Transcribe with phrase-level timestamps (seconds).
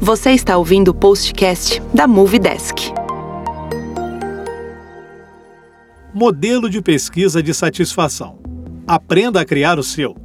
[0.00, 2.92] Você está ouvindo o postcast da Movie Desk.
[6.12, 8.38] Modelo de pesquisa de satisfação.
[8.88, 10.16] Aprenda a criar o seu.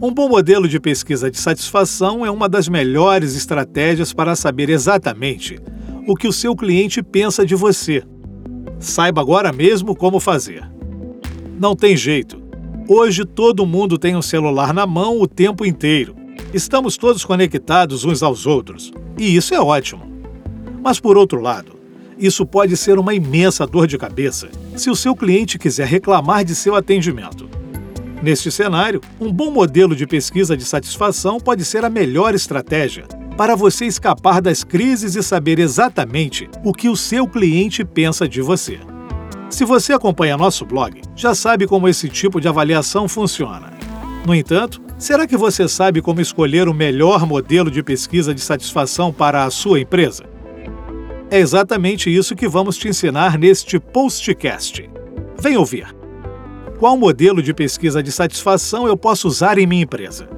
[0.00, 5.58] Um bom modelo de pesquisa de satisfação é uma das melhores estratégias para saber exatamente
[6.06, 8.04] o que o seu cliente pensa de você.
[8.78, 10.70] Saiba agora mesmo como fazer.
[11.58, 12.40] Não tem jeito.
[12.88, 16.21] Hoje todo mundo tem um celular na mão o tempo inteiro.
[16.52, 20.12] Estamos todos conectados uns aos outros, e isso é ótimo.
[20.84, 21.80] Mas por outro lado,
[22.18, 26.54] isso pode ser uma imensa dor de cabeça se o seu cliente quiser reclamar de
[26.54, 27.48] seu atendimento.
[28.22, 33.56] Neste cenário, um bom modelo de pesquisa de satisfação pode ser a melhor estratégia para
[33.56, 38.78] você escapar das crises e saber exatamente o que o seu cliente pensa de você.
[39.48, 43.72] Se você acompanha nosso blog, já sabe como esse tipo de avaliação funciona.
[44.26, 49.12] No entanto, será que você sabe como escolher o melhor modelo de pesquisa de satisfação
[49.12, 50.22] para a sua empresa?
[51.28, 54.88] É exatamente isso que vamos te ensinar neste postcast.
[55.40, 55.92] Vem ouvir!
[56.78, 60.28] Qual modelo de pesquisa de satisfação eu posso usar em minha empresa?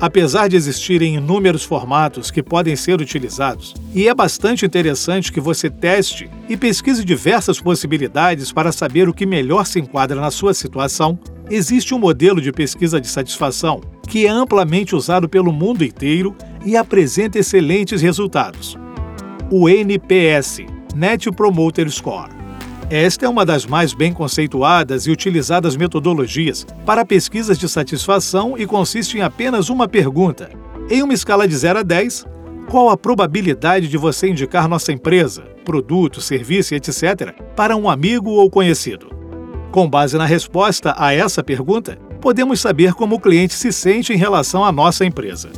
[0.00, 5.68] Apesar de existirem inúmeros formatos que podem ser utilizados, e é bastante interessante que você
[5.68, 11.18] teste e pesquise diversas possibilidades para saber o que melhor se enquadra na sua situação,
[11.50, 16.76] existe um modelo de pesquisa de satisfação que é amplamente usado pelo mundo inteiro e
[16.76, 18.76] apresenta excelentes resultados.
[19.50, 20.60] O NPS
[20.94, 22.30] Net Promoter Score.
[22.90, 28.66] Esta é uma das mais bem conceituadas e utilizadas metodologias para pesquisas de satisfação e
[28.66, 30.50] consiste em apenas uma pergunta.
[30.90, 32.26] Em uma escala de 0 a 10,
[32.68, 38.50] qual a probabilidade de você indicar nossa empresa, produto, serviço, etc., para um amigo ou
[38.50, 39.13] conhecido?
[39.74, 44.16] Com base na resposta a essa pergunta, podemos saber como o cliente se sente em
[44.16, 45.50] relação à nossa empresa.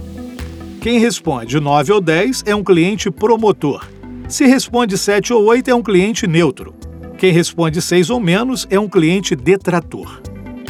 [0.81, 3.87] Quem responde 9 ou 10 é um cliente promotor.
[4.27, 6.75] Se responde 7 ou 8 é um cliente neutro.
[7.19, 10.23] Quem responde 6 ou menos é um cliente detrator.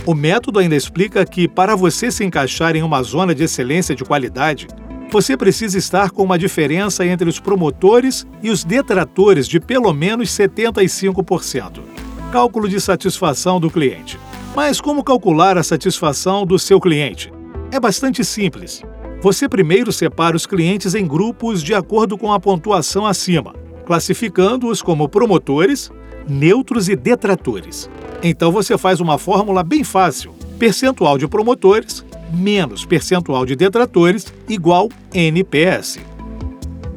[0.05, 4.05] O método ainda explica que, para você se encaixar em uma zona de excelência de
[4.05, 4.67] qualidade,
[5.09, 10.31] você precisa estar com uma diferença entre os promotores e os detratores de pelo menos
[10.31, 11.96] 75%.
[12.33, 14.19] Cálculo de satisfação do cliente.
[14.55, 17.33] Mas como calcular a satisfação do seu cliente?
[17.71, 18.83] É bastante simples.
[19.23, 23.55] Você primeiro separa os clientes em grupos de acordo com a pontuação acima,
[23.85, 25.91] classificando-os como promotores,
[26.29, 27.89] neutros e detratores.
[28.23, 34.89] Então você faz uma fórmula bem fácil: percentual de promotores menos percentual de detratores igual
[35.15, 35.99] NPS.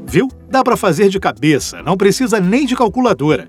[0.06, 0.28] Viu?
[0.50, 3.48] Dá para fazer de cabeça, não precisa nem de calculadora.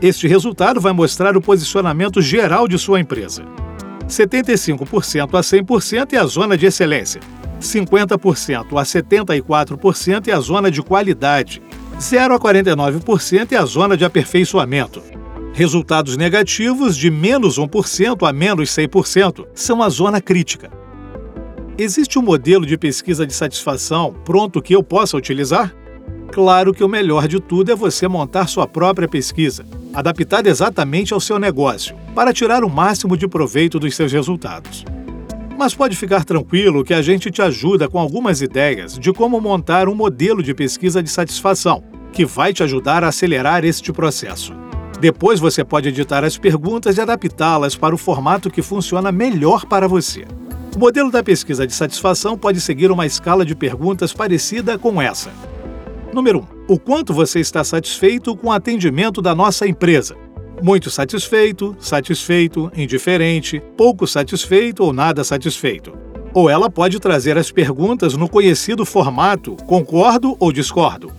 [0.00, 3.44] Este resultado vai mostrar o posicionamento geral de sua empresa.
[4.06, 7.20] 75% a 100% é a zona de excelência.
[7.60, 11.62] 50% a 74% é a zona de qualidade
[11.98, 15.02] 0 a 49% é a zona de aperfeiçoamento.
[15.54, 20.70] Resultados negativos de menos 1% a menos 100% são a zona crítica.
[21.78, 25.74] Existe um modelo de pesquisa de satisfação pronto que eu possa utilizar?
[26.32, 31.20] Claro que o melhor de tudo é você montar sua própria pesquisa, adaptada exatamente ao
[31.20, 34.84] seu negócio, para tirar o máximo de proveito dos seus resultados.
[35.58, 39.88] Mas pode ficar tranquilo que a gente te ajuda com algumas ideias de como montar
[39.88, 44.52] um modelo de pesquisa de satisfação, que vai te ajudar a acelerar este processo.
[45.00, 49.88] Depois você pode editar as perguntas e adaptá-las para o formato que funciona melhor para
[49.88, 50.26] você.
[50.74, 55.30] O modelo da pesquisa de satisfação pode seguir uma escala de perguntas parecida com essa.
[56.16, 56.72] Número 1.
[56.72, 60.16] O quanto você está satisfeito com o atendimento da nossa empresa?
[60.62, 65.92] muito satisfeito, satisfeito, indiferente, pouco satisfeito ou nada satisfeito.
[66.32, 71.12] Ou ela pode trazer as perguntas no conhecido formato concordo ou discordo.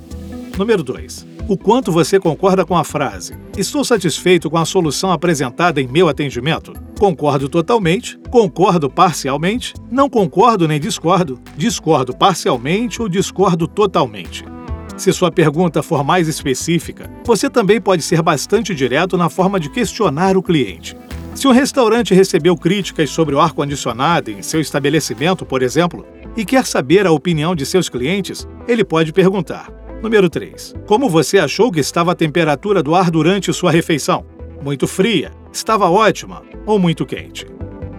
[0.57, 1.27] Número 2.
[1.47, 6.09] O quanto você concorda com a frase Estou satisfeito com a solução apresentada em meu
[6.09, 6.73] atendimento?
[6.99, 14.56] Concordo totalmente, concordo parcialmente, não concordo nem discordo, discordo parcialmente ou discordo totalmente.
[14.97, 19.69] Se sua pergunta for mais específica, você também pode ser bastante direto na forma de
[19.69, 20.97] questionar o cliente.
[21.35, 26.03] Se um restaurante recebeu críticas sobre o ar-condicionado em seu estabelecimento, por exemplo,
[26.35, 29.71] e quer saber a opinião de seus clientes, ele pode perguntar:
[30.01, 30.73] Número 3.
[30.87, 34.25] Como você achou que estava a temperatura do ar durante sua refeição?
[34.63, 37.45] Muito fria, estava ótima ou muito quente?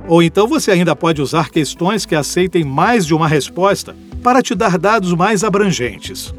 [0.09, 4.53] Ou então você ainda pode usar questões que aceitem mais de uma resposta para te
[4.53, 6.35] dar dados mais abrangentes.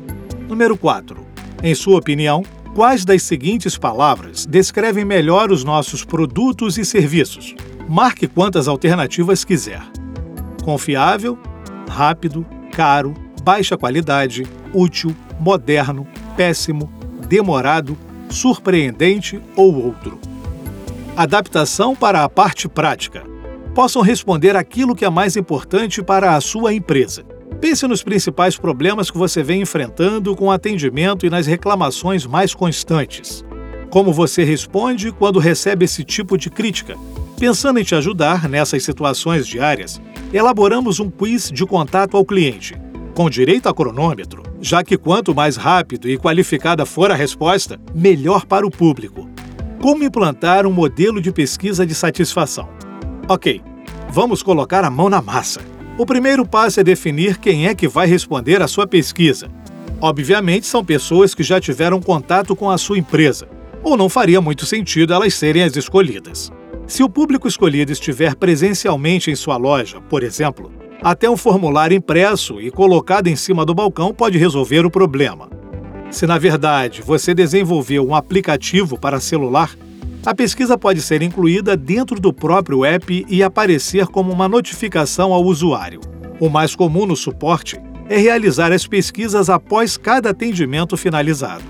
[0.49, 1.15] Número 4.
[1.61, 2.43] Em sua opinião,
[2.73, 7.53] quais das seguintes palavras descrevem melhor os nossos produtos e serviços?
[7.87, 9.83] Marque quantas alternativas quiser:
[10.63, 11.37] confiável,
[11.87, 13.13] rápido, caro,
[13.43, 14.43] baixa qualidade,
[14.73, 16.91] útil, moderno, péssimo,
[17.27, 17.95] demorado,
[18.27, 20.19] surpreendente ou outro.
[21.15, 23.23] Adaptação para a parte prática.
[23.75, 27.23] Possam responder aquilo que é mais importante para a sua empresa.
[27.61, 32.53] Pense nos principais problemas que você vem enfrentando com o atendimento e nas reclamações mais
[32.53, 33.43] constantes.
[33.89, 36.95] Como você responde quando recebe esse tipo de crítica?
[37.37, 40.01] Pensando em te ajudar nessas situações diárias,
[40.31, 42.75] elaboramos um quiz de contato ao cliente,
[43.13, 48.45] com direito a cronômetro, já que quanto mais rápido e qualificada for a resposta, melhor
[48.45, 49.29] para o público.
[49.81, 52.69] Como implantar um modelo de pesquisa de satisfação?
[53.27, 53.61] Ok,
[54.09, 55.61] vamos colocar a mão na massa.
[55.99, 59.49] O primeiro passo é definir quem é que vai responder à sua pesquisa.
[59.99, 63.49] Obviamente, são pessoas que já tiveram contato com a sua empresa,
[63.83, 66.53] ou não faria muito sentido elas serem as escolhidas.
[66.87, 72.61] Se o público escolhido estiver presencialmente em sua loja, por exemplo, até um formulário impresso
[72.61, 75.49] e colocado em cima do balcão pode resolver o problema.
[76.09, 79.75] Se na verdade você desenvolveu um aplicativo para celular,
[80.25, 85.43] a pesquisa pode ser incluída dentro do próprio app e aparecer como uma notificação ao
[85.43, 86.01] usuário.
[86.39, 87.79] O mais comum no suporte
[88.09, 91.63] é realizar as pesquisas após cada atendimento finalizado.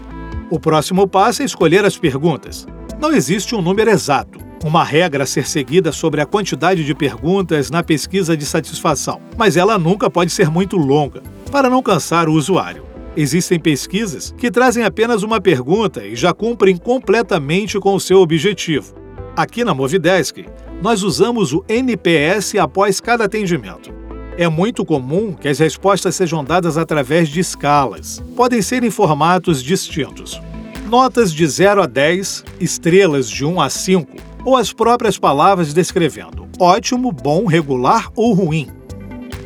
[0.49, 2.65] O próximo passo é escolher as perguntas.
[2.99, 7.69] Não existe um número exato, uma regra a ser seguida sobre a quantidade de perguntas
[7.69, 12.33] na pesquisa de satisfação, mas ela nunca pode ser muito longa, para não cansar o
[12.33, 12.88] usuário.
[13.15, 18.93] Existem pesquisas que trazem apenas uma pergunta e já cumprem completamente com o seu objetivo.
[19.35, 20.45] Aqui na Movidesk,
[20.81, 23.93] nós usamos o NPS após cada atendimento.
[24.37, 28.23] É muito comum que as respostas sejam dadas através de escalas.
[28.35, 30.41] Podem ser em formatos distintos.
[30.89, 34.15] Notas de 0 a 10, estrelas de 1 a 5,
[34.45, 38.67] ou as próprias palavras descrevendo ótimo, bom, regular ou ruim.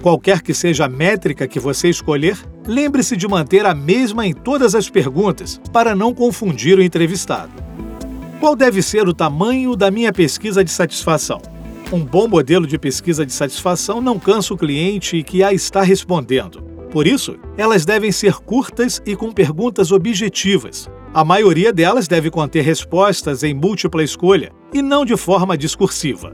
[0.02, 2.38] Qualquer que seja a métrica que você escolher,
[2.68, 7.52] lembre-se de manter a mesma em todas as perguntas para não confundir o entrevistado.
[8.40, 11.42] Qual deve ser o tamanho da minha pesquisa de satisfação?
[11.92, 16.62] Um bom modelo de pesquisa de satisfação não cansa o cliente que a está respondendo.
[16.92, 20.90] Por isso, elas devem ser curtas e com perguntas objetivas.
[21.14, 26.34] A maioria delas deve conter respostas em múltipla escolha e não de forma discursiva.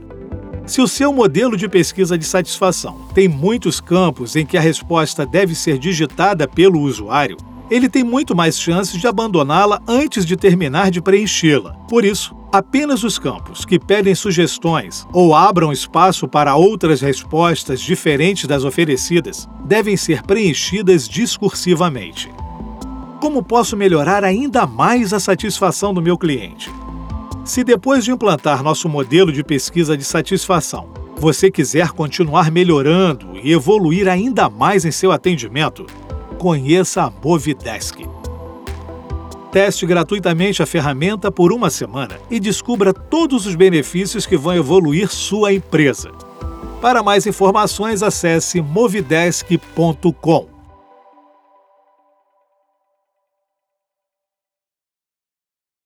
[0.70, 5.26] Se o seu modelo de pesquisa de satisfação tem muitos campos em que a resposta
[5.26, 7.36] deve ser digitada pelo usuário,
[7.68, 11.72] ele tem muito mais chances de abandoná-la antes de terminar de preenchê-la.
[11.88, 18.46] Por isso, apenas os campos que pedem sugestões ou abram espaço para outras respostas diferentes
[18.46, 22.30] das oferecidas devem ser preenchidas discursivamente.
[23.20, 26.70] Como posso melhorar ainda mais a satisfação do meu cliente?
[27.44, 33.52] Se depois de implantar nosso modelo de pesquisa de satisfação, você quiser continuar melhorando e
[33.52, 35.86] evoluir ainda mais em seu atendimento,
[36.38, 38.06] conheça a Movidesk.
[39.50, 45.08] Teste gratuitamente a ferramenta por uma semana e descubra todos os benefícios que vão evoluir
[45.08, 46.12] sua empresa.
[46.80, 50.49] Para mais informações, acesse movidesk.com.